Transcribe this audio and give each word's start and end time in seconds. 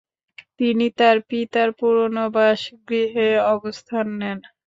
তিনি 0.59 0.85
তার 0.99 1.17
পিতার 1.29 1.69
পুরনো 1.79 2.25
বাসগৃহে 2.35 3.29
অবস্থান 3.53 4.05
নেন। 4.19 4.39